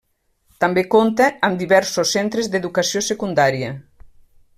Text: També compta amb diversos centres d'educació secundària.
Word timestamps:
També 0.63 0.83
compta 0.93 1.27
amb 1.47 1.61
diversos 1.63 2.13
centres 2.17 2.49
d'educació 2.55 3.03
secundària. 3.09 3.69